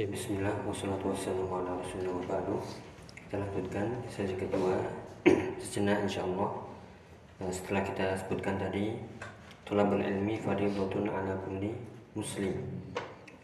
[0.00, 2.56] Ya, Bismillah, wassalatu wassalamu ala rasulullah ba'du.
[3.12, 4.80] Kita lanjutkan sesi kedua
[5.60, 6.56] Sejenak insya Allah
[7.36, 8.96] nah, Setelah kita sebutkan tadi
[9.68, 11.76] Tulabul ilmi fadilatun ala kulli
[12.16, 12.56] muslim.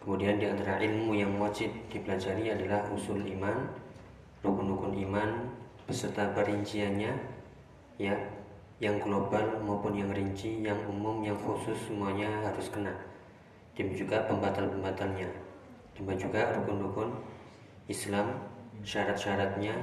[0.01, 3.69] Kemudian di antara ilmu yang wajib dipelajari adalah usul iman
[4.41, 5.53] Rukun-rukun iman
[5.85, 7.13] beserta perinciannya
[8.01, 8.17] ya
[8.81, 12.97] yang global maupun yang rinci, yang umum, yang khusus semuanya harus kena.
[13.77, 15.46] Dan juga pembatal-pembatalnya
[15.97, 17.09] cuma juga rukun-rukun
[17.89, 18.37] Islam
[18.85, 19.75] syarat-syaratnya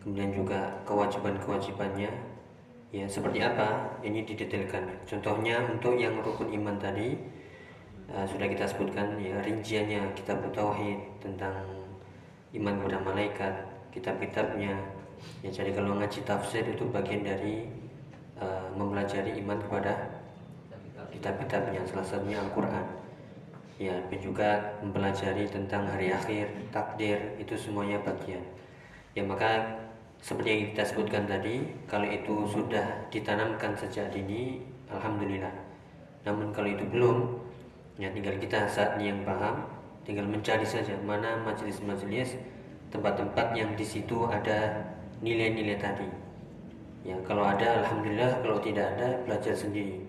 [0.00, 2.10] kemudian juga kewajiban-kewajibannya.
[2.90, 3.86] Ya seperti apa?
[4.02, 5.06] Ini didetailkan.
[5.06, 7.14] Contohnya untuk yang rukun iman tadi
[8.10, 11.54] uh, sudah kita sebutkan ya rinciannya kitab tauhid tentang
[12.50, 13.54] iman kepada malaikat
[13.94, 14.74] kitab-kitabnya.
[15.46, 17.70] Ya jadi kalau ngaji tafsir itu bagian dari
[18.42, 20.18] uh, mempelajari iman kepada
[21.14, 22.86] kitab-kitabnya salah satunya Al-Quran
[23.80, 28.44] ya dan juga mempelajari tentang hari akhir takdir itu semuanya bagian.
[29.16, 29.80] Ya maka
[30.20, 34.60] seperti yang kita sebutkan tadi kalau itu sudah ditanamkan sejak dini
[34.92, 35.56] alhamdulillah.
[36.28, 37.40] Namun kalau itu belum
[37.96, 39.64] ya tinggal kita saat ini yang paham
[40.04, 42.36] tinggal mencari saja mana majelis-majelis
[42.92, 44.76] tempat-tempat yang di situ ada
[45.24, 46.08] nilai-nilai tadi.
[47.00, 50.04] Ya kalau ada alhamdulillah kalau tidak ada belajar sendiri.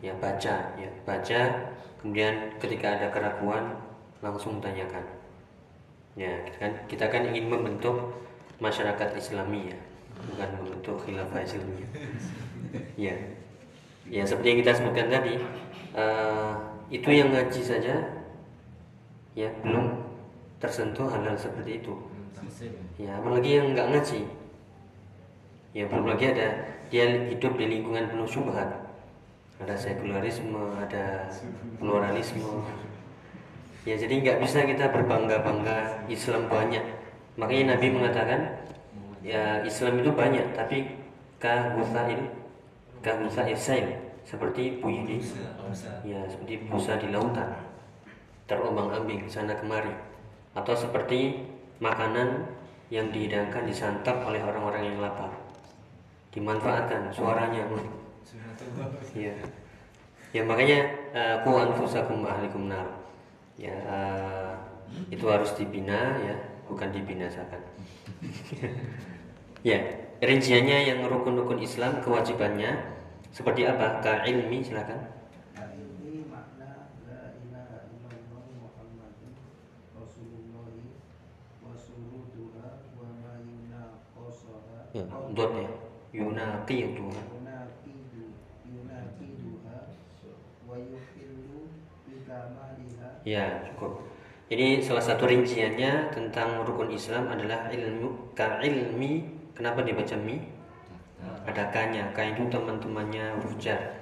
[0.00, 3.74] Ya baca ya baca kemudian ketika ada keraguan
[4.22, 5.02] langsung tanyakan.
[6.18, 6.72] Ya kita kan?
[6.90, 7.94] Kita kan ingin membentuk
[8.58, 9.78] masyarakat Islami ya.
[10.18, 11.86] Bukan membentuk khilafah Islami.
[12.98, 13.14] Ya.
[14.08, 15.36] Ya seperti yang kita sebutkan tadi
[15.94, 16.52] uh,
[16.88, 17.94] itu yang ngaji saja
[19.36, 20.00] ya belum
[20.58, 21.94] tersentuh hal-hal seperti itu.
[22.98, 24.20] Ya apalagi yang nggak ngaji.
[25.76, 26.48] Ya belum lagi ada
[26.88, 28.87] dia hidup di lingkungan penuh syubhat
[29.58, 31.26] ada sekularisme, ada
[31.82, 32.62] pluralisme.
[33.82, 36.84] Ya jadi nggak bisa kita berbangga-bangga Islam banyak.
[37.38, 38.40] Makanya Nabi mengatakan
[39.22, 40.98] ya Islam itu banyak, tapi
[41.42, 42.20] kahusail,
[43.02, 43.88] kahusail sail
[44.28, 45.16] seperti buih di,
[46.04, 47.48] ya seperti busa di lautan
[48.44, 49.88] terombang-ambing sana kemari
[50.52, 51.48] atau seperti
[51.80, 52.44] makanan
[52.92, 55.32] yang dihidangkan disantap oleh orang-orang yang lapar
[56.32, 57.64] dimanfaatkan suaranya
[59.16, 59.34] ya
[60.32, 60.78] ya makanya
[61.16, 62.84] uh, ku anfusakum ahlikum nar.
[63.58, 64.54] Ya uh,
[65.08, 66.36] itu harus dibina ya.
[66.68, 67.64] Bukan dibinasakan.
[69.64, 69.78] Ya
[70.20, 72.76] rinciannya yang rukun-rukun Islam kewajibannya
[73.32, 74.04] seperti apa?
[74.04, 75.16] Ka ilmi silakan.
[84.92, 85.72] Ya dot ya
[86.12, 87.37] yunaqiduha
[93.28, 94.08] Ya, cukup.
[94.48, 99.20] Ini salah satu rinciannya tentang rukun Islam adalah ilmu ka ilmi.
[99.52, 100.40] Kenapa dibaca mi?
[101.44, 102.08] Ada kanya.
[102.16, 104.00] Ka itu teman-temannya huruf jar.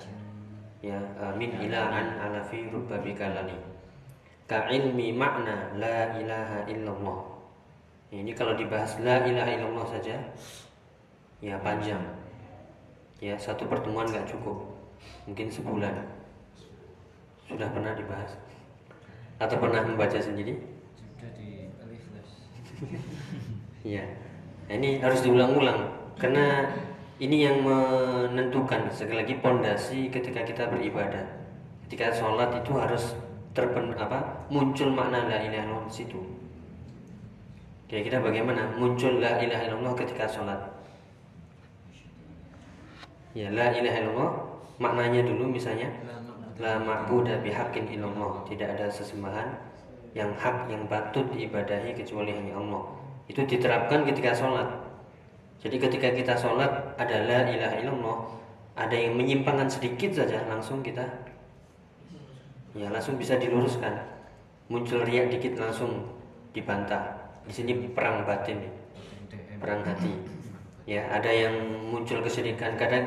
[0.78, 1.02] Ya,
[1.34, 3.58] min ilahan ala fi rubbabi kalani.
[4.46, 7.18] Ka ilmi makna la ilaha illallah.
[8.14, 10.22] Ini kalau dibahas la ilaha illallah saja
[11.42, 12.06] ya panjang.
[13.18, 14.70] Ya, satu pertemuan nggak cukup.
[15.26, 16.14] Mungkin sebulan.
[17.50, 18.45] Sudah pernah dibahas?
[19.36, 20.56] Atau pernah membaca sendiri?
[20.96, 21.68] Sudah di
[23.92, 24.04] Iya.
[24.66, 25.86] Nah, ini harus diulang-ulang
[26.18, 26.66] karena
[27.22, 31.22] ini yang menentukan sekali lagi pondasi ketika kita beribadah.
[31.86, 33.14] Ketika sholat itu harus
[33.54, 36.18] terpen apa muncul makna la ilaha illallah situ.
[37.86, 40.60] Kira-kira bagaimana muncul la ilaha illallah ketika sholat?
[43.32, 44.30] Ya la ilaha illallah
[44.76, 46.20] maknanya dulu misalnya la
[46.60, 48.44] ma'budu bihaqqin illallah.
[48.48, 49.48] Tidak ada sesembahan
[50.16, 52.82] yang hak yang patut diibadahi kecuali hanya Allah.
[53.28, 54.68] Itu diterapkan ketika sholat.
[55.60, 58.16] Jadi ketika kita sholat ada la ilaha illallah
[58.76, 61.04] ada yang menyimpangkan sedikit saja langsung kita
[62.76, 64.16] ya langsung bisa diluruskan.
[64.68, 66.04] Muncul riak dikit langsung
[66.52, 67.16] dibantah.
[67.46, 68.60] Di sini perang batin
[69.58, 70.12] perang hati.
[70.86, 71.56] Ya ada yang
[71.88, 72.76] muncul kesedihan.
[72.76, 73.04] Kadang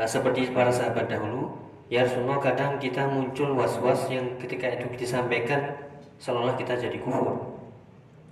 [0.00, 1.52] eh, seperti para sahabat dahulu
[1.92, 5.76] Ya Rasulullah kadang kita muncul was-was yang ketika itu disampaikan
[6.16, 7.60] seolah kita jadi kufur.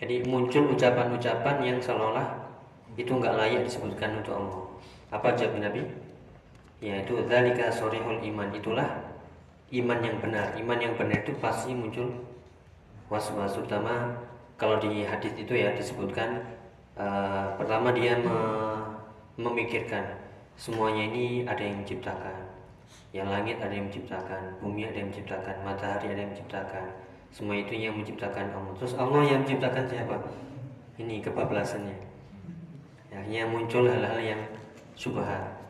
[0.00, 2.40] Jadi muncul ucapan-ucapan yang seolah
[2.96, 4.64] itu nggak layak disebutkan untuk Allah.
[5.12, 5.84] Apa jawab Nabi?
[6.80, 8.88] Yaitu dzalika sorihul iman itulah
[9.76, 10.56] iman yang benar.
[10.56, 12.16] Iman yang benar itu pasti muncul
[13.12, 14.24] was-was terutama
[14.56, 16.48] kalau di hadis itu ya disebutkan
[16.96, 18.40] uh, pertama dia me
[19.36, 20.16] memikirkan
[20.56, 22.59] semuanya ini ada yang menciptakan
[23.10, 26.86] yang langit ada yang menciptakan, bumi ada yang menciptakan, matahari ada yang menciptakan,
[27.34, 28.74] semua itu yang menciptakan Allah.
[28.78, 30.16] Terus Allah yang menciptakan siapa?
[31.00, 31.98] Ini kebablasannya.
[33.10, 34.42] Ya, akhirnya muncul hal-hal yang
[34.94, 35.60] subhat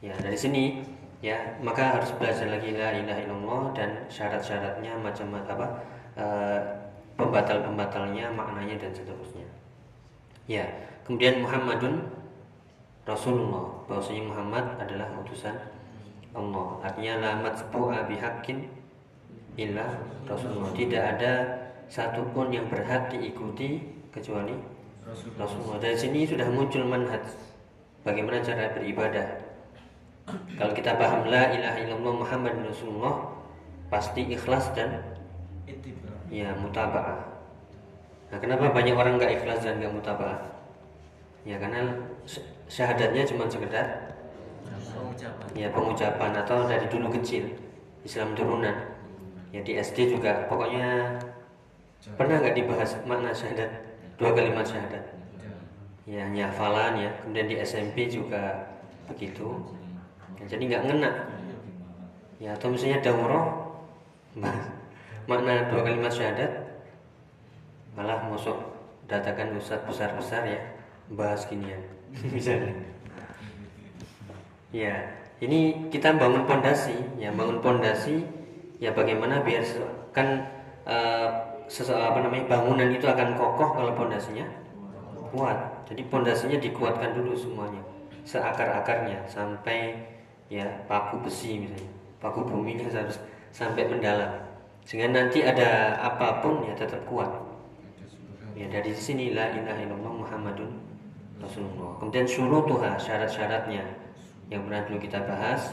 [0.00, 0.82] ya dari sini
[1.20, 5.66] ya maka harus belajar lagi la ilaha illallah dan syarat-syaratnya macam apa
[6.16, 6.26] e,
[7.20, 9.44] pembatal-pembatalnya maknanya dan seterusnya.
[10.48, 10.64] Ya
[11.04, 12.08] kemudian Muhammadun
[13.04, 13.84] Rasulullah.
[13.86, 15.56] Bahwasanya Muhammad adalah utusan
[16.34, 16.68] Allah.
[16.86, 18.68] Artinya lamat sebuah bihakin
[19.58, 19.86] illa
[20.26, 20.70] Rasulullah.
[20.72, 21.32] Tidak ada
[21.90, 23.82] satupun yang berhak diikuti
[24.14, 24.54] kecuali
[25.34, 25.78] Rasulullah.
[25.82, 27.22] Dari sini sudah muncul manhaj
[28.06, 29.26] bagaimana cara beribadah.
[30.30, 33.34] Kalau kita paham la ilaha illallah Muhammad Rasulullah
[33.90, 35.02] pasti ikhlas dan
[36.30, 37.18] ya mutaba'ah.
[38.30, 40.38] Nah, kenapa banyak orang nggak ikhlas dan nggak mutaba'ah?
[41.42, 41.90] Ya karena
[42.70, 44.14] syahadatnya cuma sekedar
[44.82, 45.46] pengucapan.
[45.52, 47.52] Ya pengucapan atau dari dulu kecil
[48.02, 48.76] Islam turunan.
[49.50, 51.20] Ya di SD juga pokoknya
[52.16, 53.70] pernah nggak dibahas makna syahadat
[54.16, 55.04] dua kalimat syahadat.
[56.08, 57.10] Ya hanya hafalan ya.
[57.22, 58.70] Kemudian di SMP juga
[59.10, 59.58] begitu
[60.38, 61.10] ya, jadi nggak ngena
[62.40, 63.44] ya atau misalnya daurah
[65.28, 66.48] makna dua kalimat syahadat
[67.98, 68.56] malah masuk
[69.10, 70.60] datakan ustadz besar-besar ya
[71.10, 71.78] bahas ya
[72.30, 72.72] misalnya
[74.70, 74.94] ya
[75.40, 76.96] ini kita bangun pondasi.
[77.16, 78.24] Ya bangun pondasi
[78.80, 79.64] ya bagaimana biar
[80.12, 80.46] kan
[80.88, 81.28] uh,
[81.70, 84.44] apa namanya bangunan itu akan kokoh kalau pondasinya
[85.30, 85.86] kuat.
[85.86, 87.82] Jadi pondasinya dikuatkan dulu semuanya
[88.26, 89.96] seakar-akarnya sampai
[90.52, 91.88] ya paku besi misalnya
[92.20, 93.16] paku buminya harus
[93.54, 94.44] sampai mendalam.
[94.84, 97.30] Sehingga nanti ada apa pun ya tetap kuat.
[98.58, 100.70] Ya dari sini la ilaha Muhammadun
[101.40, 101.96] Rasulullah.
[101.96, 104.09] Kemudian tuha syarat-syaratnya
[104.50, 105.72] yang pernah dulu kita bahas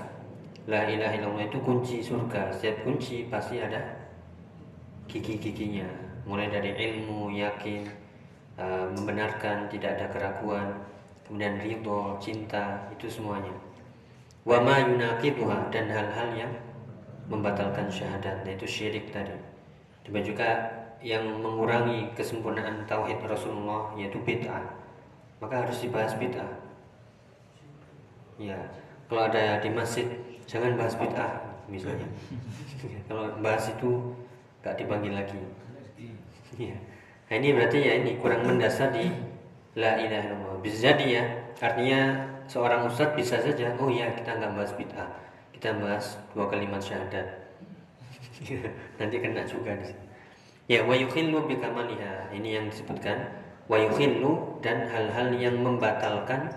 [0.69, 3.81] la ilaha illallah itu kunci surga setiap kunci pasti ada
[5.09, 5.87] gigi-giginya
[6.23, 7.83] mulai dari ilmu yakin
[8.59, 10.77] uh, membenarkan tidak ada keraguan
[11.25, 13.51] kemudian ridho cinta itu semuanya
[14.47, 16.53] wama yunaqiduha dan hal-hal yang
[17.27, 19.35] membatalkan syahadat yaitu syirik tadi.
[20.07, 20.49] Dan juga
[21.03, 24.63] yang mengurangi kesempurnaan tauhid Rasulullah yaitu bid'ah.
[25.43, 26.47] Maka harus dibahas bid'ah.
[28.37, 28.57] Ya,
[29.09, 30.05] kalau ada di masjid
[30.45, 32.07] jangan bahas bid'ah misalnya.
[33.09, 34.13] kalau bahas itu
[34.61, 35.41] gak dipanggil lagi.
[36.57, 36.77] Ya.
[37.27, 39.09] Nah, ini berarti ya ini kurang mendasar di
[39.75, 40.61] la ilaha illallah.
[40.63, 41.23] Bisa jadi ya,
[41.59, 41.99] artinya
[42.47, 45.09] seorang ustadz bisa saja oh ya kita nggak bahas bid'ah
[45.51, 47.27] kita bahas dua kalimat syahadat
[48.97, 50.05] nanti kena juga di sini
[50.71, 53.35] ya wa yukhillu bikamaliha ini yang disebutkan
[53.67, 56.47] wa yukhillu dan hal-hal yang membatalkan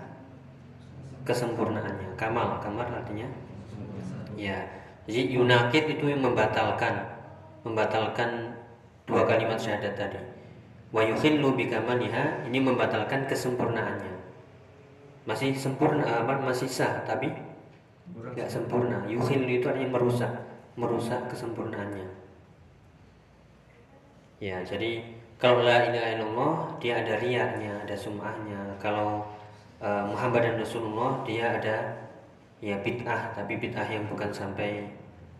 [1.27, 2.17] kesempurnaannya.
[2.17, 3.27] Kamal kamal artinya?
[4.37, 4.65] Ya
[5.09, 7.09] jadi yunakid itu yang membatalkan
[7.65, 8.57] membatalkan
[9.09, 10.19] dua kalimat syahadat tadi.
[10.91, 14.13] Wa yukhillu bikamaliha ini membatalkan kesempurnaannya.
[15.25, 17.31] Masih sempurna apa masih sah tapi
[18.11, 19.05] nggak sempurna.
[19.07, 20.31] Yuhil itu artinya merusak
[20.75, 22.07] merusak kesempurnaannya.
[24.41, 25.05] Ya jadi
[25.37, 28.77] kalau la ilaha illallah dia ada riaknya ada sumahnya.
[28.81, 29.25] Kalau
[29.81, 31.77] uh, Muhammad dan Rasulullah dia ada
[32.61, 34.85] ya bid'ah tapi bid'ah yang bukan sampai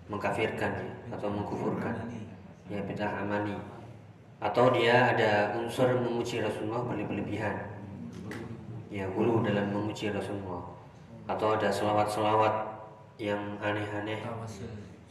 [0.09, 1.95] mengkafirkan ya atau mengkufurkan.
[2.67, 3.55] Ya bid'ah amani.
[4.41, 7.55] Atau dia ada unsur memuji Rasulullah berlebihan
[8.89, 10.65] ya gulu dalam memuji Rasulullah.
[11.29, 12.53] Atau ada selawat-selawat
[13.21, 14.19] yang aneh-aneh.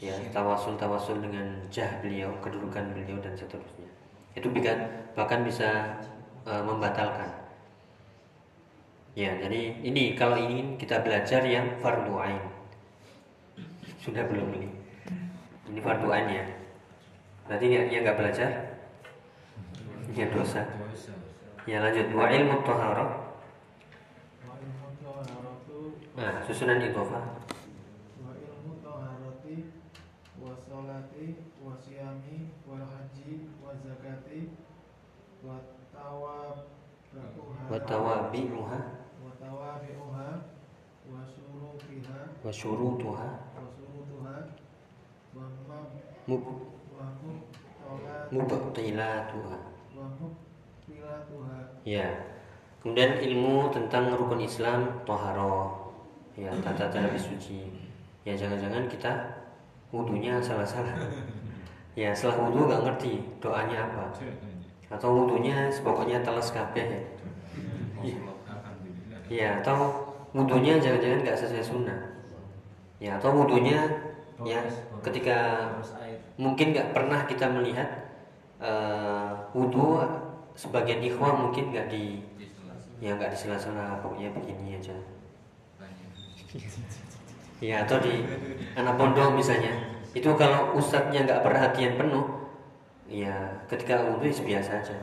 [0.00, 3.88] Ya tawasul tawasul dengan jah beliau kedudukan beliau dan seterusnya.
[4.34, 6.00] Itu bahkan bahkan bisa
[6.48, 7.28] uh, membatalkan
[9.18, 12.60] ya jadi ini kalau ini kita belajar yang fardu ain
[14.00, 14.68] sudah belum ini?
[15.68, 16.46] Ini fardu ain ya?
[17.44, 18.80] Berarti ya, ya nggak belajar?
[20.16, 20.64] Ya dosa?
[21.68, 22.08] Ya lanjut.
[22.16, 23.28] Wa ilmu taharah.
[26.16, 27.44] Nah, susunan idhofah.
[28.24, 29.68] Wa ilmu taharati
[30.40, 34.56] wa salati wa siyami wal haji wa zakati
[35.44, 35.60] wa
[35.92, 38.99] tawabuha wa tawabi'uha
[39.50, 40.28] wa tawabi'uha
[41.10, 43.28] wa syurutuha wa syurutuha
[43.58, 44.34] wa syurutuha
[45.34, 45.44] wa
[46.30, 46.44] mub
[46.94, 47.06] wa
[48.30, 49.58] mubtilatuha.
[49.98, 52.06] Wa mubtilatuha ya.
[52.80, 55.90] Kemudian ilmu tentang rukun Islam toharoh
[56.38, 57.68] ya tata cara bersuci
[58.22, 59.12] ya jangan-jangan kita
[59.90, 60.94] wudhunya salah-salah.
[61.98, 64.14] Ya setelah wudhu nggak ngerti doanya apa.
[64.94, 67.02] Atau wudhunya pokoknya telas kabeh
[68.06, 68.14] ya.
[69.30, 72.00] Ya atau wudhunya jangan-jangan nggak sesuai sunnah.
[72.98, 73.78] Ya atau wudhunya
[74.42, 74.58] ya
[75.06, 75.70] ketika
[76.34, 78.10] mungkin nggak pernah kita melihat
[78.58, 80.02] uh, wudhu
[80.58, 82.26] sebagian ikhwan mungkin nggak di
[82.98, 84.98] ya nggak di sela-sela pokoknya begini aja.
[87.62, 88.26] Ya atau di
[88.74, 90.02] anak pondok misalnya.
[90.10, 92.50] Itu kalau ustadznya nggak perhatian penuh
[93.06, 94.98] ya ketika wudhu ya biasa aja.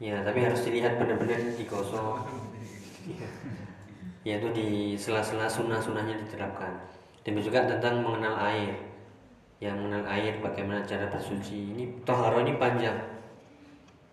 [0.00, 2.43] Ya tapi harus dilihat benar-benar digosok
[4.28, 6.72] ya itu di sela-sela sunnah-sunnahnya diterapkan.
[7.24, 8.76] Dan juga tentang mengenal air.
[9.60, 11.72] Yang mengenal air bagaimana cara bersuci.
[11.72, 12.96] Ini toharo ini panjang.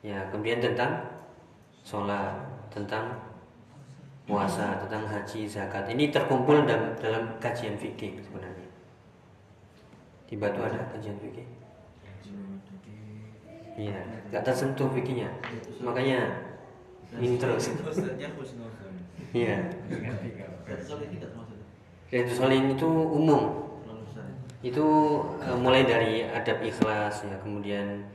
[0.02, 1.04] Ya kemudian tentang
[1.84, 2.34] sholat
[2.72, 3.20] tentang
[4.26, 5.92] puasa tentang haji zakat.
[5.92, 8.70] Ini terkumpul dalam, dalam kajian fikih sebenarnya.
[10.32, 11.48] Di batu ada kajian fikih.
[13.76, 14.00] Iya
[14.32, 15.28] nggak tersentuh fikihnya.
[15.84, 16.51] Makanya
[17.20, 17.58] intro
[19.32, 19.58] Iya.
[22.12, 23.72] Riyadus Solihin itu umum.
[24.62, 24.86] Itu
[25.40, 28.06] uh, mulai dari adab ikhlas ya, kemudian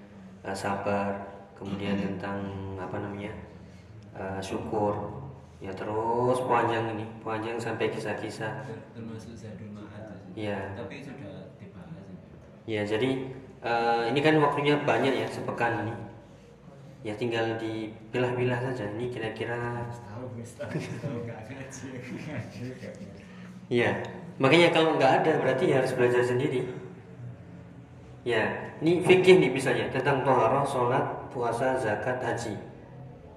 [0.45, 1.17] uh, sabar,
[1.57, 2.45] kemudian tentang
[2.77, 3.33] apa namanya?
[4.13, 5.25] Uh, syukur.
[5.57, 8.69] Ya terus panjang ini, panjang sampai kisah-kisah.
[8.93, 10.21] Termasuk Zadul Ma'ad.
[10.37, 10.77] Iya.
[10.77, 12.05] Tapi sudah dibahas.
[12.69, 13.33] Ya, jadi
[13.65, 16.06] uh, ini kan waktunya banyak ya sepekan ini
[17.07, 19.87] ya tinggal dipilah-pilah saja ini kira-kira
[23.71, 23.91] Iya,
[24.43, 26.67] makanya kalau nggak ada berarti harus belajar sendiri.
[28.27, 32.59] Ya, ini fikih nih misalnya tentang toharoh, sholat, puasa, zakat, haji.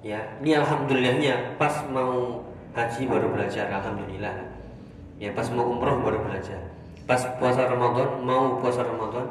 [0.01, 2.41] Ya, ini alhamdulillahnya pas mau
[2.73, 4.49] haji baru belajar, alhamdulillah.
[5.21, 6.57] Ya, pas mau umroh baru belajar.
[7.05, 9.29] Pas puasa Ramadan mau puasa Ramadan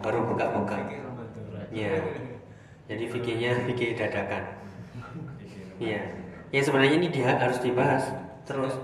[0.00, 0.76] baru buka-buka.
[1.72, 2.00] Ya,
[2.84, 4.44] jadi fikihnya fikih dadakan.
[5.80, 6.02] Iya.
[6.54, 8.14] Ya sebenarnya ini dia harus dibahas
[8.44, 8.76] terus.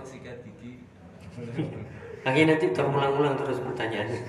[2.27, 4.21] Akhirnya nanti terulang-ulang terus pertanyaannya.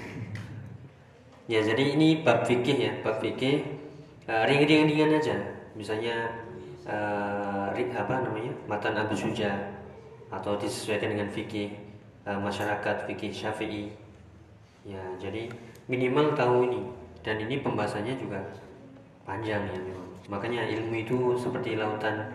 [1.50, 3.66] Ya jadi ini bab fikih ya, bab fikih
[4.30, 5.36] uh, ringan-ringan aja.
[5.74, 6.30] Misalnya
[6.86, 9.72] uh, apa namanya matan Abu Suja
[10.32, 11.76] atau disesuaikan dengan fikih
[12.28, 13.92] uh, masyarakat fikih Syafi'i.
[14.86, 15.50] Ya jadi
[15.90, 16.82] minimal tahu ini
[17.26, 18.42] dan ini pembahasannya juga
[19.32, 20.10] panjang ya memang.
[20.28, 22.28] Makanya ilmu itu seperti lautan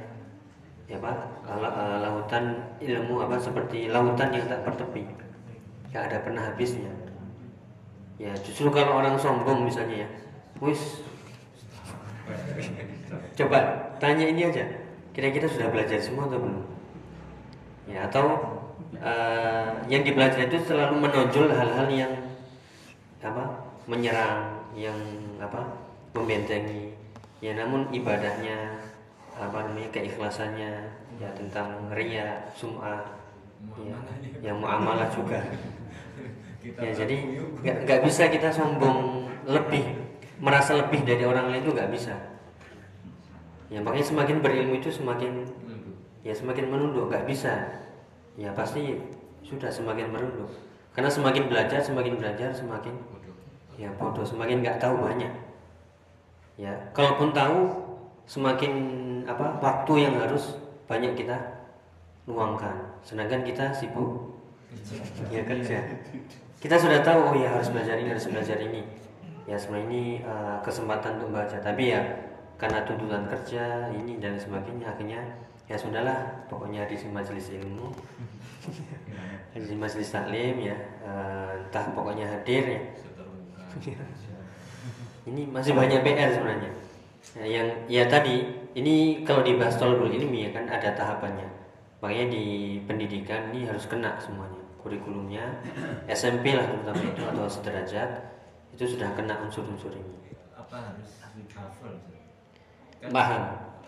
[0.89, 5.05] ya Pak, uh, lautan ilmu apa seperti lautan yang tak bertepi.
[5.93, 6.89] Gak ada pernah habisnya.
[8.17, 10.11] Ya justru kalau orang sombong misalnya ya,
[10.65, 11.05] wis
[13.37, 14.65] coba tanya ini aja,
[15.13, 16.65] kira-kira sudah belajar semua atau belum?
[17.93, 18.25] Ya atau
[19.05, 22.13] uh, yang dipelajari itu selalu menonjol hal-hal yang
[23.21, 24.97] apa menyerang, yang
[25.37, 25.86] apa
[26.17, 26.97] membentengi.
[27.45, 28.81] Ya namun ibadahnya
[29.37, 30.73] apa namanya keikhlasannya
[31.21, 33.05] ya tentang ria sum'ah
[33.77, 33.97] ya,
[34.41, 35.45] yang muamalah juga.
[36.65, 37.17] Ya jadi
[37.61, 39.85] nggak nggak bisa kita sombong lebih
[40.41, 42.17] merasa lebih dari orang lain itu nggak bisa.
[43.69, 45.45] Ya makanya semakin berilmu itu semakin
[46.25, 47.85] ya semakin menunduk nggak bisa.
[48.41, 48.97] Ya pasti
[49.45, 50.49] sudah semakin menunduk
[50.97, 52.97] karena semakin belajar semakin belajar semakin
[53.77, 54.25] ya bodoh.
[54.25, 55.46] Semakin nggak tahu banyak
[56.57, 56.73] ya.
[56.93, 57.87] Kalaupun tahu
[58.27, 58.73] semakin
[59.25, 60.59] apa waktu yang harus
[60.91, 61.37] banyak kita
[62.27, 62.75] luangkan.
[63.07, 64.35] Sedangkan kita sibuk
[65.31, 65.79] ya kerja.
[66.59, 68.83] Kita sudah tahu oh ya harus belajar ini harus belajar ini.
[69.47, 72.03] Ya sebenarnya ini uh, kesempatan untuk baca tapi ya
[72.59, 75.21] karena tuntutan kerja ini dan sebagainya akhirnya
[75.71, 76.51] ya sudahlah.
[76.51, 77.95] Pokoknya di majelis ilmu.
[79.57, 82.81] Di majelis taklim ya uh, entah pokoknya hadir ya
[85.27, 86.71] ini masih banyak PR sebenarnya.
[87.37, 88.47] Nah, yang ya tadi
[88.79, 91.47] ini kalau dibahas tolbul ilmi ya kan ada tahapannya.
[91.99, 92.45] Makanya di
[92.87, 94.63] pendidikan ini harus kena semuanya.
[94.79, 95.43] Kurikulumnya
[96.07, 98.37] SMP lah terutama itu atau sederajat
[98.77, 101.11] itu sudah kena unsur-unsur ini apa harus
[101.57, 101.97] hafal
[103.01, 103.43] kan, paham.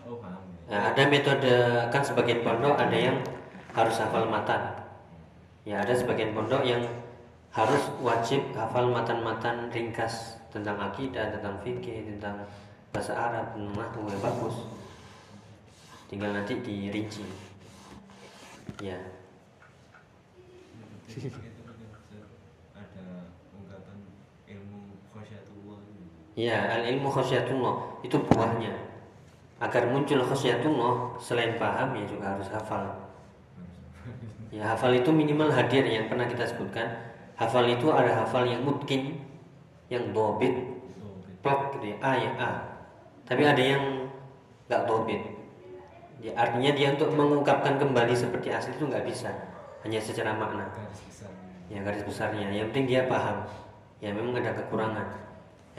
[0.09, 1.53] Oh paham nah, ada metode
[1.93, 3.21] kan sebagian pondok ada yang
[3.69, 4.81] harus hafal matan.
[5.61, 6.81] Ya ada sebagian pondok yang
[7.53, 12.41] harus wajib hafal matan-matan ringkas tentang akidah, tentang fikih, tentang
[12.89, 14.65] bahasa Arab, nahwu yang bagus.
[16.09, 17.21] Tinggal nanti dirinci.
[18.81, 18.97] Ya.
[22.73, 23.05] ada
[23.53, 23.97] ungkapan
[24.49, 25.79] ilmu khasyatullah.
[26.33, 28.73] Ya, al ilmu khasyatullah itu buahnya.
[29.61, 33.09] Agar muncul khasyatullah selain paham ya juga harus hafal.
[34.49, 36.89] Ya, hafal itu minimal hadir yang pernah kita sebutkan.
[37.37, 39.28] Hafal itu ada hafal yang mungkin
[39.89, 40.53] yang dobit.
[41.39, 42.51] Plot gitu ya A ya A.
[43.25, 44.09] Tapi ada yang
[44.69, 45.21] nggak dobit.
[46.19, 49.31] Ya, artinya dia untuk mengungkapkan kembali seperti asli itu nggak bisa.
[49.87, 50.67] Hanya secara makna.
[51.71, 52.51] Ya garis besarnya.
[52.51, 53.47] Yang penting dia paham.
[54.03, 55.07] Ya memang ada kekurangan.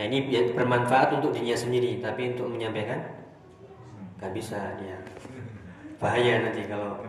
[0.00, 3.04] Ya ini ya bermanfaat untuk dirinya sendiri tapi untuk menyampaikan
[4.16, 4.96] nggak bisa dia.
[6.00, 7.04] Bahaya nanti kalau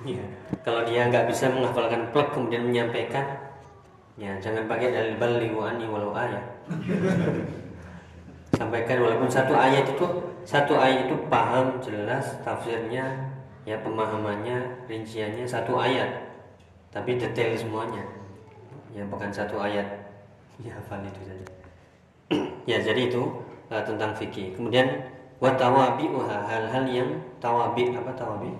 [0.00, 0.24] Iya.
[0.64, 3.49] Kalau dia nggak bisa menghafalkan plek kemudian menyampaikan,
[4.20, 6.44] ya jangan pakai dalil balighu anni walau ayat.
[8.60, 10.04] Sampaikan walaupun satu ayat itu
[10.44, 13.32] satu ayat itu paham jelas tafsirnya,
[13.64, 16.28] ya pemahamannya, rinciannya satu ayat,
[16.92, 18.04] tapi detail semuanya.
[18.92, 19.88] Ya bukan satu ayat.
[20.60, 21.46] Ya hafal itu saja.
[22.70, 23.24] ya jadi itu
[23.72, 24.52] uh, tentang fikih.
[24.52, 25.08] Kemudian
[25.40, 27.08] wa tawabi'uha hal-hal yang
[27.40, 28.52] tawabi apa tawabi?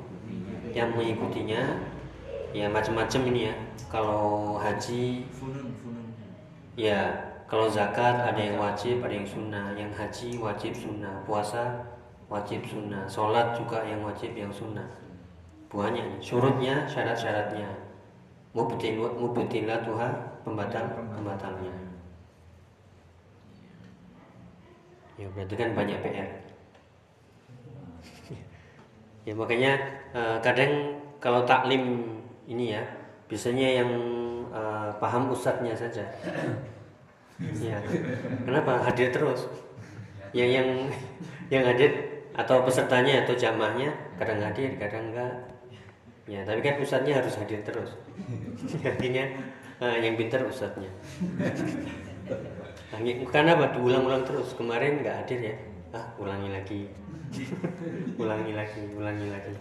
[0.71, 1.83] yang mengikutinya
[2.50, 3.54] ya macam-macam ini ya.
[3.90, 6.07] Kalau haji funun funun.
[6.78, 7.11] ya
[7.50, 9.75] kalau zakat ada yang wajib ada yang sunnah.
[9.75, 11.23] Yang haji wajib sunnah.
[11.26, 11.83] Puasa
[12.30, 13.07] wajib sunnah.
[13.11, 14.87] Sholat juga yang wajib yang sunnah.
[15.71, 17.71] Buahnya surutnya syarat-syaratnya.
[18.50, 20.09] Mubtil mubtilatuha
[20.42, 21.75] pembatal pembatalnya.
[25.19, 26.50] Ya berarti kan banyak PR
[29.28, 29.73] ya makanya
[30.16, 32.16] eh, kadang kalau taklim
[32.50, 32.83] ini ya
[33.30, 33.90] biasanya yang
[34.50, 36.02] eh, paham ustadznya saja.
[37.62, 37.78] Ya
[38.45, 38.83] kenapa?
[38.83, 39.47] Hadir terus.
[40.35, 40.69] Yang yang
[41.49, 41.90] yang hadir
[42.35, 45.35] atau pesertanya atau jamaahnya kadang hadir kadang enggak.
[46.26, 47.95] Ya tapi kan ustadznya harus hadir terus.
[48.90, 49.25] Artinya
[49.78, 50.90] eh, yang pintar ustadznya.
[52.90, 52.99] Nah,
[53.30, 53.78] karena apa?
[53.78, 54.59] Diulang-ulang terus.
[54.59, 55.57] Kemarin nggak hadir ya.
[55.95, 56.83] Ah ulangi lagi.
[58.23, 59.54] Ulangi lagi ulangi lagi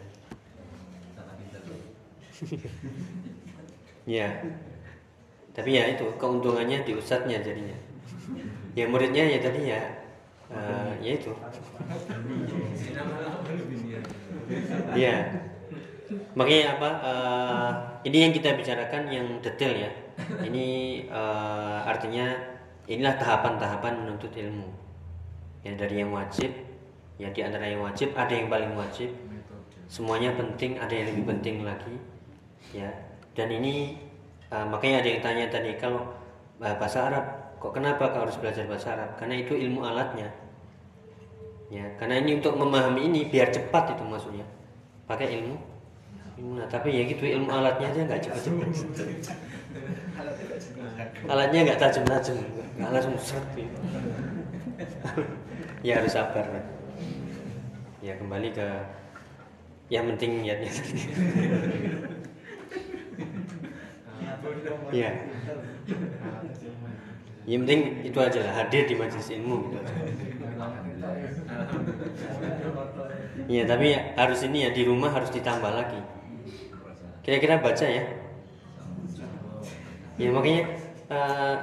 [4.17, 4.27] ya.
[5.51, 7.75] Tapi ya itu keuntungannya di ustadznya jadinya.
[8.77, 9.81] Ya muridnya ya tadi ya
[10.53, 11.31] eh, ya itu.
[14.97, 15.29] Ya.
[16.33, 17.71] Makanya apa eh,
[18.09, 19.91] ini yang kita bicarakan yang detail ya.
[20.41, 20.67] Ini
[21.05, 22.33] eh, artinya
[22.89, 24.65] inilah tahapan-tahapan menuntut ilmu.
[25.61, 26.49] Yang dari yang wajib
[27.19, 29.13] ya di antara yang wajib ada yang paling wajib.
[29.89, 31.97] Semuanya penting ada yang lebih penting lagi
[32.75, 32.89] ya.
[33.33, 33.97] Dan ini
[34.51, 36.05] uh, makanya ada yang tanya tadi kalau
[36.59, 37.25] uh, bahasa Arab
[37.59, 39.15] kok kenapa kau harus belajar bahasa Arab?
[39.19, 40.29] Karena itu ilmu alatnya.
[41.69, 44.45] Ya karena ini untuk memahami ini biar cepat itu maksudnya.
[45.05, 45.55] Pakai ilmu.
[46.39, 48.71] Nah, tapi ya gitu ilmu alatnya aja nggak cepat cepat
[51.27, 52.37] alatnya nggak tajam tajam
[52.79, 53.79] nggak langsung seret gitu.
[55.87, 56.65] ya harus sabar Pak.
[57.99, 58.67] ya kembali ke
[59.91, 60.71] yang penting niatnya
[64.93, 65.11] ya
[67.49, 69.93] yang penting itu aja lah hadir di majelis ilmu gitu aja.
[73.49, 75.97] ya tapi harus ini ya di rumah harus ditambah lagi.
[77.25, 78.05] Kira-kira baca ya.
[80.21, 80.63] Ya makanya
[81.09, 81.55] eh,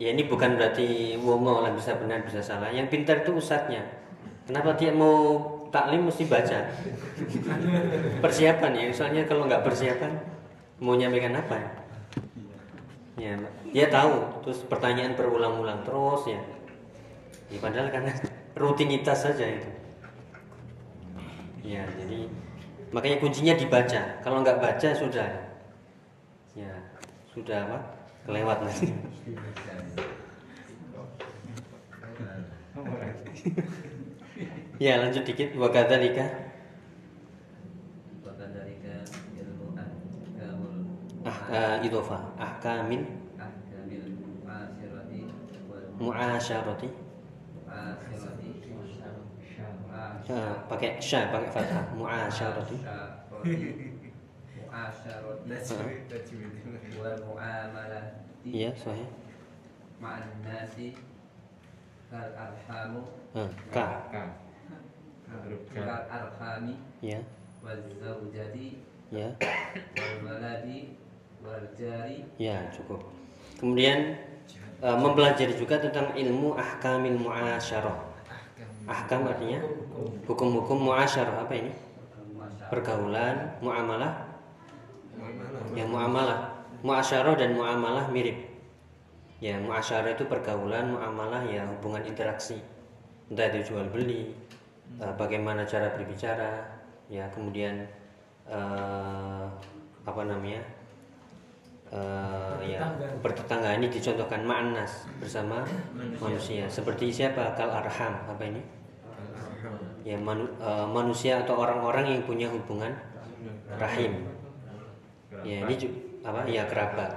[0.00, 2.72] ya ini bukan berarti mau lah bisa benar bisa salah.
[2.72, 3.84] Yang pintar itu ustadznya.
[4.48, 6.64] Kenapa dia mau taklim mesti baca?
[8.24, 10.16] Persiapan ya soalnya kalau nggak persiapan
[10.80, 11.85] mau nyampaikan apa ya
[13.16, 13.32] ya
[13.72, 16.40] dia tahu terus pertanyaan berulang-ulang terus ya.
[17.48, 18.12] Ya padahal karena
[18.60, 19.70] rutinitas saja itu.
[21.64, 22.28] Ya jadi
[22.92, 24.20] makanya kuncinya dibaca.
[24.20, 25.28] Kalau nggak baca sudah.
[26.52, 26.72] Ya
[27.32, 27.78] sudah apa?
[28.28, 28.92] Kelewat nanti.
[34.76, 35.56] Ya lanjut dikit.
[35.56, 35.72] Wa
[41.56, 43.02] uh, ahkamin
[45.96, 46.88] mu'asyarati
[50.28, 52.78] eh, pakai sya pakai fathah mu'asyarati
[58.46, 59.08] ya sahih.
[59.96, 60.92] Ma'an nasi
[62.12, 63.02] kal arhamu.
[63.34, 64.06] Eh, ka.
[65.72, 66.76] Kal arhami.
[67.02, 67.20] Ya.
[67.64, 68.84] Wal zaujati.
[69.08, 69.34] Ya.
[69.40, 71.00] Wal waladi
[72.40, 73.00] ya cukup.
[73.56, 74.18] Kemudian
[74.82, 78.16] eh, mempelajari juga tentang ilmu ahkamil muasyarah.
[78.86, 79.58] Ahkam artinya
[80.30, 81.72] hukum-hukum muasyarah apa ini?
[82.70, 84.30] Pergaulan muamalah.
[85.74, 86.54] Ya muamalah.
[86.84, 88.46] Muasyarah dan muamalah mirip.
[89.42, 92.62] Ya muasyarah itu pergaulan muamalah ya hubungan interaksi.
[93.26, 94.30] Entah itu jual beli
[95.02, 96.62] eh, bagaimana cara berbicara
[97.10, 97.86] ya kemudian
[98.46, 99.44] eh,
[100.06, 100.62] apa namanya
[102.66, 102.80] ya
[103.22, 103.78] bertetangga.
[103.78, 105.62] Ini dicontohkan ma'anas bersama
[106.18, 106.66] manusia.
[106.66, 107.54] seperti siapa?
[107.54, 108.62] Kal arham apa ini?
[110.06, 112.94] Ya manu- eh, manusia atau orang-orang yang punya hubungan
[113.78, 114.26] rahim.
[115.42, 116.46] Ya ini ju- apa?
[116.46, 117.10] Ya kerabat.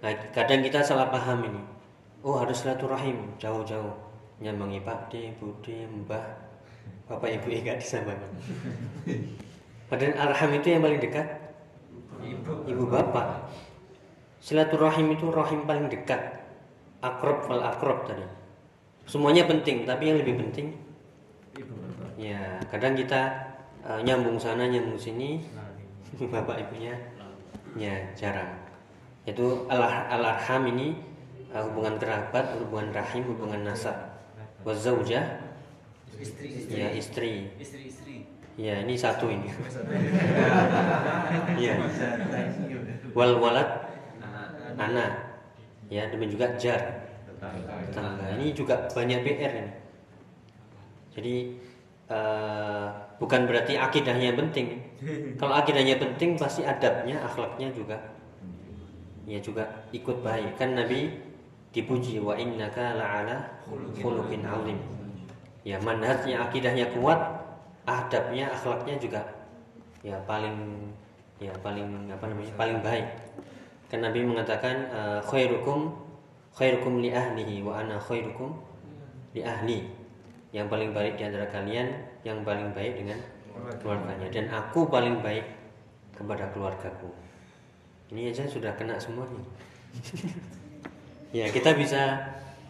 [0.00, 1.62] Nah kadang kita salah paham ini.
[2.20, 3.36] Oh harus silaturahim.
[3.40, 3.92] Jauh-jauh.
[4.40, 6.24] Nyambangi Pak D, Bude, Mbah,
[7.04, 8.24] Bapak Ibu enggak disambangi.
[9.92, 11.26] Padahal arham itu yang paling dekat?
[12.20, 12.52] Ibu.
[12.68, 13.48] ibu bapak.
[14.40, 16.40] Silaturahim itu rahim paling dekat.
[17.04, 18.24] Akrob fal akrob tadi.
[19.04, 20.76] Semuanya penting, tapi yang lebih penting
[21.56, 22.08] Ibu bapak.
[22.14, 23.20] ya kadang kita
[23.82, 25.40] eh, nyambung sana nyambung sini
[26.32, 26.96] bapak ibunya
[27.76, 28.48] ya jarang.
[29.28, 30.96] Itu al arham ini
[31.52, 33.96] eh, hubungan kerabat, hubungan rahim, hubungan nasab.
[34.64, 35.40] Wazaujah
[36.20, 36.68] Istri.
[36.68, 37.48] ya istri.
[37.56, 38.28] Istri-istri.
[38.60, 39.48] Ya ini satu ini.
[41.60, 41.76] Iya.
[43.16, 43.89] Wal walad
[44.78, 45.12] anak.
[45.90, 46.82] Ya demikian juga jar
[47.90, 48.24] tetangga.
[48.36, 49.72] Ini juga banyak PR ini.
[51.10, 51.34] Jadi
[52.06, 52.86] eh,
[53.18, 54.78] bukan berarti akidahnya penting.
[55.40, 57.98] Kalau akidahnya penting pasti adabnya, akhlaknya juga
[59.30, 60.58] ya juga ikut baik.
[60.58, 61.10] Kan Nabi
[61.70, 63.62] dipuji wa innaka la'ala
[63.98, 64.78] khuluqin azim.
[65.62, 67.20] Ya manhajnya akidahnya kuat,
[67.86, 69.22] adabnya, akhlaknya juga
[70.00, 70.88] ya paling
[71.36, 72.52] ya paling apa namanya?
[72.56, 73.06] paling baik.
[73.90, 75.90] Kan Nabi mengatakan eh, khairukum
[76.54, 78.54] khairukum li ahlihi wa ana khairukum
[79.34, 79.90] li ahli.
[80.50, 81.90] Yang paling baik di antara kalian
[82.26, 83.18] yang paling baik dengan
[83.82, 85.46] keluarganya dan aku paling baik
[86.14, 87.10] kepada keluargaku.
[88.10, 89.38] Ini aja sudah kena semuanya.
[91.38, 92.18] ya, kita bisa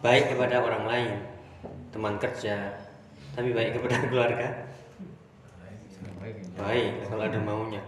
[0.05, 1.11] baik kepada orang lain,
[1.89, 2.69] teman kerja,
[3.33, 4.69] tapi baik kepada keluarga
[6.61, 7.81] baik kalau ada maunya.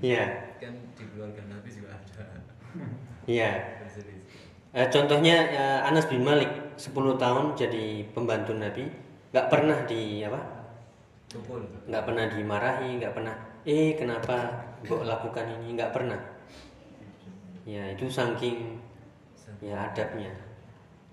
[0.00, 0.24] Iya,
[1.14, 2.26] keluarga Nabi juga ada.
[3.30, 3.50] iya.
[4.74, 8.90] Eh, contohnya eh, Anas bin Malik 10 tahun jadi pembantu Nabi,
[9.30, 10.40] nggak pernah di apa?
[11.86, 16.18] Nggak pernah dimarahi, nggak pernah, eh kenapa kok lakukan ini, nggak pernah.
[17.62, 18.82] Ya itu saking
[19.62, 20.34] ya adabnya.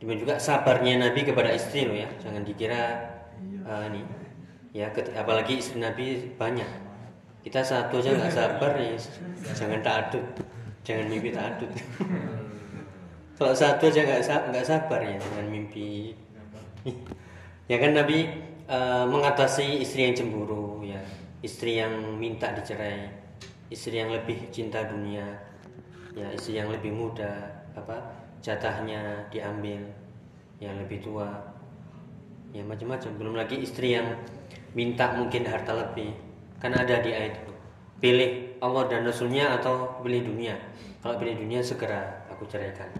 [0.01, 2.81] Demikian juga sabarnya Nabi kepada istri loh ya, jangan dikira
[3.45, 4.01] eh, ini.
[4.73, 6.90] Ya apalagi istri Nabi banyak.
[7.41, 8.93] Kita satu aja nggak sabar ya,
[9.57, 10.21] jangan takut,
[10.85, 11.73] jangan mimpi takut.
[13.41, 14.21] Kalau satu aja nggak
[14.53, 16.13] nggak sabar ya, jangan mimpi.
[17.71, 18.29] ya kan Nabi
[18.69, 21.01] eh, mengatasi istri yang cemburu ya.
[21.41, 23.09] Istri yang minta dicerai.
[23.73, 25.25] Istri yang lebih cinta dunia.
[26.13, 29.81] Ya istri yang lebih muda apa jatahnya diambil.
[30.61, 31.41] Yang lebih tua.
[32.53, 33.17] Ya macam-macam.
[33.17, 34.13] Belum lagi istri yang
[34.77, 36.13] minta mungkin harta lebih
[36.61, 37.53] kan ada di ayat itu.
[37.97, 40.53] Pilih Allah dan Rasulnya atau pilih dunia.
[41.01, 42.93] Kalau pilih dunia segera aku ceraikan.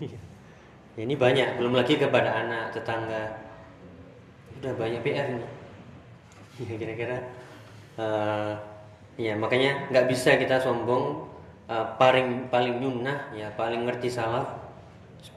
[0.98, 3.38] Ini banyak, belum lagi kepada anak, tetangga.
[4.58, 5.44] Udah banyak PR nih.
[6.58, 7.22] Ya kira-kira
[8.02, 8.52] eh,
[9.14, 11.22] ya makanya nggak bisa kita sombong
[11.70, 14.58] eh, paling paling nyunah ya paling ngerti salaf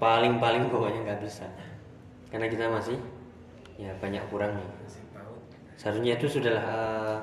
[0.02, 1.46] paling paling pokoknya nggak bisa.
[2.34, 2.98] Karena kita masih
[3.78, 4.66] ya banyak kurangnya
[5.82, 7.18] seharusnya itu sudahlah eh,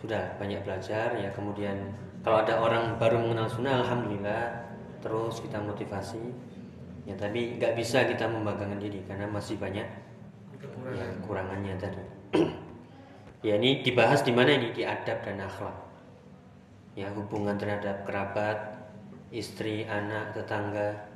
[0.00, 1.28] sudah banyak belajar ya.
[1.36, 1.92] Kemudian
[2.24, 4.64] kalau ada orang baru mengenal sunnah alhamdulillah
[5.04, 6.32] terus kita motivasi.
[7.04, 9.84] Ya tapi nggak bisa kita membanggakan diri karena masih banyak
[10.96, 12.02] ya, kekurangannya tadi.
[13.38, 14.74] Ya ini dibahas di mana ini?
[14.74, 15.78] Di adab dan akhlak.
[16.98, 18.82] Ya hubungan terhadap kerabat
[19.30, 21.06] istri anak tetangga.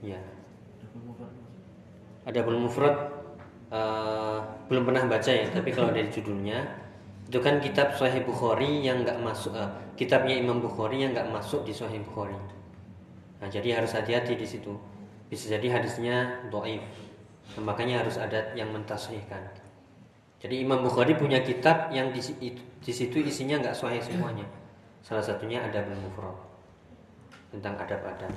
[0.00, 0.16] Ya.
[2.24, 3.21] Ada belum mufrad
[3.72, 6.82] eh, belum pernah baca ya tapi kalau dari judulnya
[7.32, 11.64] itu kan kitab Sahih Bukhari yang nggak masuk eh, kitabnya Imam Bukhari yang nggak masuk
[11.64, 12.36] di Sahih Bukhari.
[13.40, 14.76] Nah jadi harus hati-hati di situ.
[15.32, 16.84] Bisa jadi hadisnya doif.
[17.56, 19.48] Nah, makanya harus ada yang mentasihkan.
[20.44, 22.20] Jadi Imam Bukhari punya kitab yang di,
[22.60, 24.44] di situ isinya nggak sahih semuanya.
[25.00, 26.36] Salah satunya ada mufrad
[27.48, 28.34] tentang adab-adab.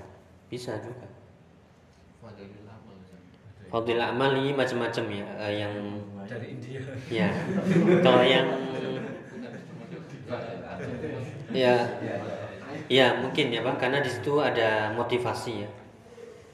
[0.48, 1.04] Bisa juga
[3.70, 5.74] Fadil amal ini macam-macam ya eh, yang
[6.26, 6.82] Dari India.
[7.10, 7.30] ya
[8.02, 8.48] kalau yang
[11.54, 11.74] ya
[12.90, 15.70] ya mungkin ya pak karena di situ ada motivasi ya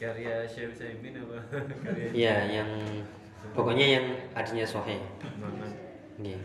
[0.01, 1.37] Karya Syekh apa?
[1.85, 2.69] Karya ya yang
[3.53, 4.97] pokoknya yang adanya sahih
[5.37, 5.71] Muhammad.
[6.17, 6.39] Iya.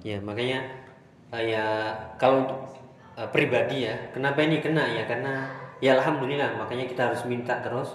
[0.00, 0.58] Ya makanya
[1.36, 1.64] eh, ya
[2.16, 2.48] kalau
[3.12, 5.52] eh, pribadi ya kenapa ini kena ya karena
[5.84, 7.92] ya alhamdulillah makanya kita harus minta terus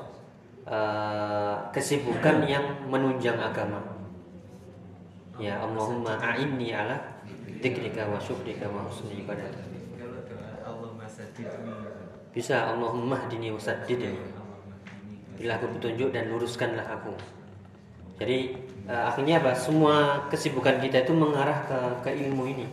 [0.68, 3.82] eh, kesibukan yang menunjang agama.
[5.42, 7.00] Ya Allahumma a'inni ala
[7.60, 9.26] dzikrika wa syukrika wa husni
[11.14, 11.74] masadidni.
[12.34, 14.18] Bisa Allahumma hdini wa saddidni.
[15.38, 17.14] Bila aku petunjuk dan luruskanlah aku.
[18.22, 18.56] Jadi
[18.88, 19.54] eh, akhirnya apa?
[19.58, 22.66] Semua kesibukan kita itu mengarah ke ke ilmu ini.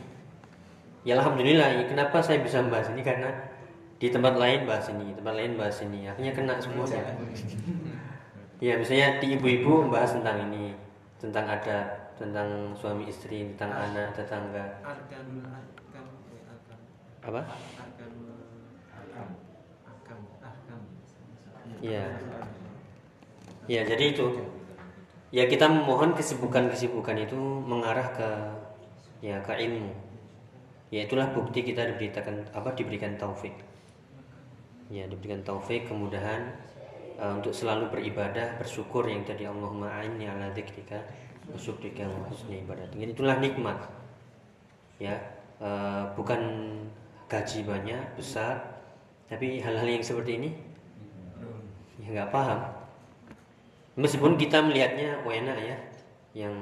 [1.04, 1.88] Ya alhamdulillah.
[1.88, 3.49] Kenapa saya bisa membahas ini karena
[4.00, 6.08] di tempat lain bahas ini tempat lain bahas ini.
[6.08, 7.04] Akhirnya kena semuanya
[8.60, 10.76] ya misalnya di ibu-ibu membahas tentang ini
[11.16, 16.06] tentang adat tentang suami istri tentang anak tetangga Arkanul arkam
[16.44, 16.80] arkam
[17.24, 17.40] apa?
[17.80, 18.36] arkanul
[18.92, 19.28] arkam
[19.88, 20.80] arkam arkam
[21.80, 22.04] Iya.
[23.64, 24.26] ya jadi itu.
[25.30, 28.28] Ya kita memohon kesibukan-kesibukan itu mengarah ke
[29.24, 29.88] ya ke ilmu.
[30.92, 33.54] Ya itulah bukti kita diberitakan apa diberikan taufik
[34.90, 36.50] ya diberikan taufik kemudahan
[37.14, 40.98] uh, untuk selalu beribadah bersyukur yang tadi Allahumma a'inni ala dzikrika
[41.46, 43.78] wa syukrika wa husni ibadat Jadi itulah nikmat.
[44.98, 45.14] Ya
[45.62, 46.42] uh, bukan
[47.30, 48.82] gaji banyak besar
[49.30, 50.50] tapi hal-hal yang seperti ini
[52.02, 52.58] ya nggak paham.
[53.94, 55.76] Meskipun kita melihatnya wah enak ya
[56.34, 56.54] yang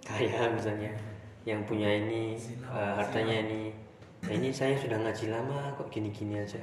[0.00, 0.96] kaya misalnya
[1.44, 2.40] yang punya ini
[2.72, 3.83] uh, hartanya ini
[4.30, 6.60] ini saya sudah ngaji lama kok gini-gini aja.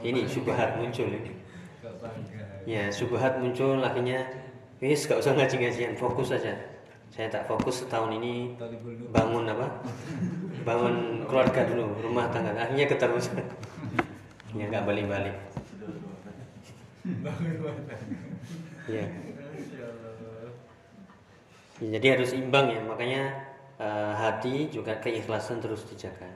[0.00, 1.32] Ini subhat muncul ini.
[2.64, 4.24] Ya subhat muncul akhirnya
[4.80, 6.74] wis gak usah ngaji-ngajian fokus saja
[7.14, 8.58] saya tak fokus setahun ini
[9.14, 9.70] bangun apa?
[10.66, 12.50] Bangun keluarga dulu rumah tangga.
[12.58, 13.38] Akhirnya keterusan
[14.58, 15.36] ya nggak balik-balik.
[18.90, 19.06] Ya.
[21.82, 22.82] Ya, jadi harus imbang ya.
[22.82, 23.22] Makanya
[23.78, 26.26] eh, hati juga keikhlasan terus dijaga.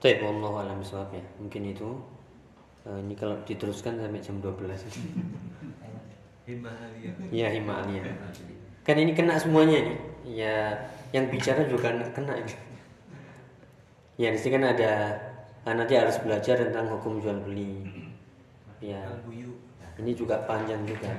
[0.00, 0.80] Baik, wallahu alam
[1.12, 1.24] ya.
[1.36, 1.88] Mungkin itu
[2.80, 4.88] Eh, ini kalau diteruskan sampai jam 12.
[6.48, 8.02] himah aliyah ya himalaya.
[8.82, 9.98] Kan ini kena semuanya nih.
[10.24, 10.56] Ya
[11.12, 12.54] yang bicara juga kena, ini.
[14.16, 14.92] Ya di sini kan ada
[15.68, 17.84] ah, nanti harus belajar tentang hukum jual beli.
[18.80, 18.96] Ya,
[20.00, 21.12] ini juga panjang juga.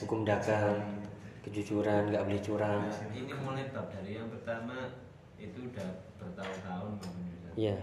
[0.00, 0.80] Hukum dagang,
[1.44, 2.88] kejujuran, nggak boleh curang.
[3.12, 4.96] ini mulai bab dari yang pertama
[5.36, 6.92] itu udah bertahun-tahun.
[7.56, 7.76] Iya.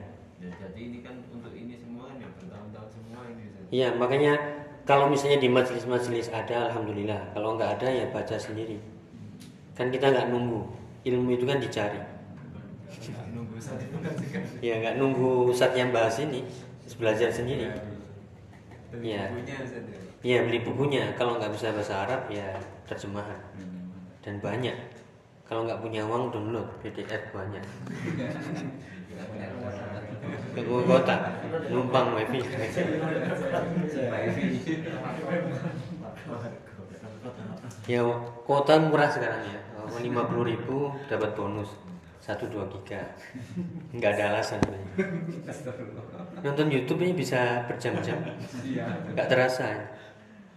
[0.43, 3.43] Ya, jadi ini kan untuk ini semua kan ya bertahun-tahun semua ini.
[3.73, 4.33] Iya, makanya
[4.83, 7.31] kalau misalnya di majelis-majelis ada, alhamdulillah.
[7.31, 8.77] Kalau nggak ada ya baca sendiri.
[9.73, 10.67] Kan kita nggak nunggu.
[11.03, 11.99] Ilmu itu kan dicari.
[12.93, 16.43] Nggak nunggu saat itu kan sih Ya nggak nunggu saat yang bahas ini,
[16.99, 17.71] belajar sendiri.
[18.99, 19.31] Iya.
[19.31, 19.41] ya.
[20.23, 21.15] Iya beli bukunya.
[21.15, 23.39] Kalau nggak bisa bahasa Arab ya terjemahan.
[24.23, 24.92] Dan banyak.
[25.43, 27.63] Kalau nggak punya uang download PDF banyak.
[30.53, 31.15] Ke kota,
[31.69, 32.39] numpang wifi.
[37.89, 38.01] Ya
[38.47, 39.59] kota murah sekarang ya.
[39.99, 41.69] Lima puluh ribu dapat bonus
[42.23, 43.03] satu dua giga.
[43.91, 44.63] Nggak ada alasan.
[46.39, 48.23] Nonton YouTube ini bisa berjam-jam.
[49.11, 49.91] Nggak terasa.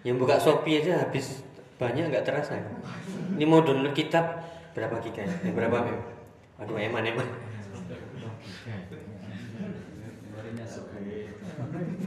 [0.07, 1.43] Yang buka Shopee aja habis
[1.77, 2.55] banyak nggak terasa.
[3.35, 5.25] Ini mau download kitab berapa giga?
[5.25, 5.33] Ya?
[5.57, 5.99] Berapa mem?
[6.61, 7.29] Aduh eman eman.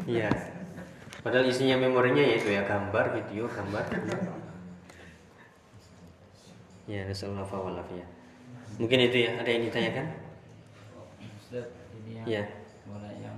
[0.05, 0.29] Iya.
[1.19, 3.83] Padahal isinya memorinya ya itu ya gambar, video, gambar.
[6.89, 8.01] Ya, nasallahu alaihi
[8.81, 10.05] Mungkin itu ya, ada yang ditanyakan?
[11.19, 11.67] Ustaz,
[12.01, 12.43] ini yang Iya.
[12.87, 13.37] mulai yang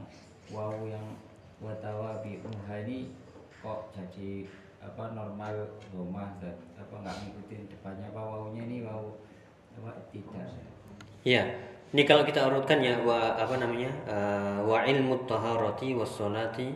[0.53, 1.03] wow yang
[1.59, 2.39] watawa bi
[3.61, 4.47] kok jadi
[4.81, 5.53] apa normal
[5.93, 6.57] rumah Ustaz?
[6.73, 9.13] apa nggak ngikutin depannya apa wawunya ini wow
[9.77, 10.49] apa tidak
[11.21, 11.43] Iya.
[11.91, 13.91] Ini kalau kita urutkan ya wa apa namanya?
[14.09, 16.73] eh, wa ilmu taharati was salati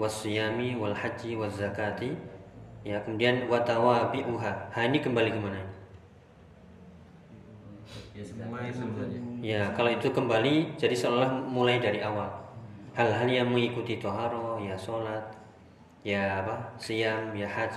[0.00, 2.16] was siyami wal haji was zakati.
[2.86, 4.72] Ya, kemudian wa tawabi'uha.
[4.72, 5.60] Ha ini kembali ke mana?
[8.16, 8.88] Ya ya.
[9.38, 12.30] Ya, kalau itu kembali jadi seolah mulai dari awal.
[12.94, 15.22] Hal-hal yang mengikuti toharo, ya sholat,
[16.02, 17.74] ya apa, siam, ya haj,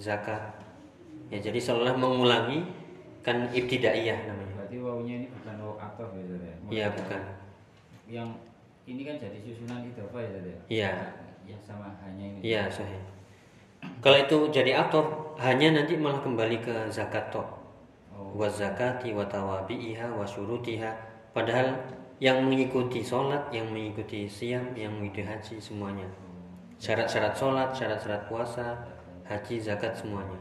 [0.00, 0.40] zakat.
[1.28, 2.64] Ya, jadi seolah mengulangi
[3.20, 4.54] kan ibtidaiyah namanya.
[4.56, 7.22] berarti wawunya ini bukan waw atof ya ya Iya, bukan.
[8.08, 8.28] yang
[8.88, 10.92] ini kan jadi susunan itu apa ya Ustaz ya Iya.
[11.44, 13.02] yang sama hanya ini Iya, sahih.
[14.00, 17.44] Kalau itu jadi aktor, hanya nanti malah kembali ke zakat toh.
[18.16, 20.90] oh Wa zakati wa tawabi'iha wa syurutiha.
[21.36, 21.76] Padahal
[22.18, 26.08] yang mengikuti sholat, yang mengikuti siam, yang mengikuti haji semuanya.
[26.78, 28.78] Syarat-syarat sholat, syarat-syarat puasa,
[29.26, 30.38] haji, zakat semuanya.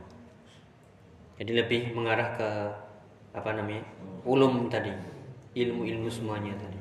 [1.38, 2.50] Jadi lebih mengarah ke
[3.34, 3.86] apa namanya
[4.26, 4.94] ulum tadi,
[5.54, 6.78] ilmu-ilmu semuanya tadi.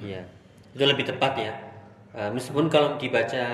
[0.00, 0.24] Iya,
[0.76, 1.52] itu lebih tepat ya.
[2.12, 3.44] Eh, meskipun kalau dibaca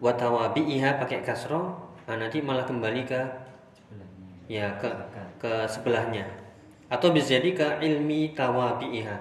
[0.00, 3.20] watawabi'iha pakai kasro, nah nanti malah kembali ke
[3.72, 4.16] sebelahnya
[4.52, 4.88] ya ke
[5.40, 6.24] ke sebelahnya.
[6.92, 9.16] Atau bisa jadi ke ilmi tawabi'iha,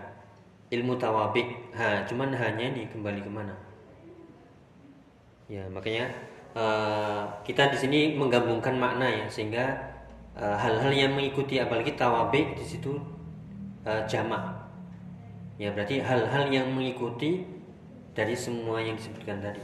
[0.76, 1.72] ilmu tawabik.
[1.80, 3.56] Ha, cuman hanya ini kembali ke mana?
[5.52, 6.08] Ya makanya
[6.56, 9.66] eh, kita di sini menggabungkan makna ya sehingga
[10.38, 12.96] eh, hal-hal yang mengikuti apalagi tawabik di situ
[13.84, 14.64] eh, jamak
[15.62, 17.46] Ya berarti hal-hal yang mengikuti
[18.18, 19.62] dari semua yang disebutkan tadi.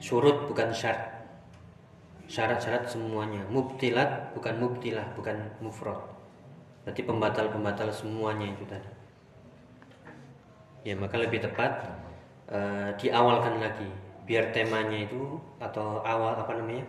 [0.00, 1.28] Surut bukan syarat.
[2.24, 3.44] Syarat-syarat semuanya.
[3.52, 6.00] Mubtilat bukan mubtilah, bukan mufrad.
[6.84, 8.90] Berarti pembatal-pembatal semuanya itu tadi.
[10.88, 11.84] Ya maka lebih tepat
[12.48, 13.88] eh, diawalkan lagi
[14.24, 16.84] biar temanya itu atau awal apa namanya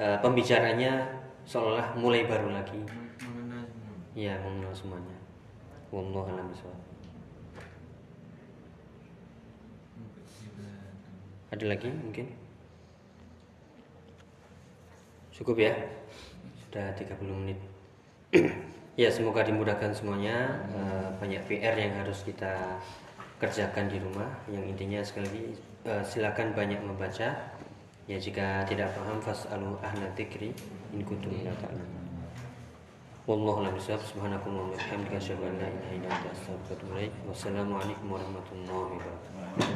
[0.00, 1.04] eh, pembicaranya
[1.44, 2.80] seolah mulai baru lagi.
[3.24, 5.16] mengenal semua Ya mengenal semuanya.
[5.88, 6.48] Wallahu a'lam.
[11.48, 12.28] Ada lagi mungkin?
[15.32, 15.72] Cukup ya?
[16.68, 17.56] Sudah 30 menit.
[19.00, 20.60] ya, semoga dimudahkan semuanya.
[20.76, 22.76] Eh, banyak PR yang harus kita
[23.40, 24.28] kerjakan di rumah.
[24.52, 27.54] Yang intinya sekali lagi eh, silakan banyak membaca.
[28.08, 30.56] Ya jika tidak paham fas'alu ahla dzikri
[30.96, 32.08] in kuntum la ta'lamun.
[33.28, 34.00] Wallahu a'lam bishawab.
[34.00, 37.12] Subhanakallahumma wa bihamdika asyhadu an la ilaha illa anta astaghfiruka wa atubu ilaik.
[37.28, 39.68] Wassalamualaikum warahmatullahi wabarakatuh.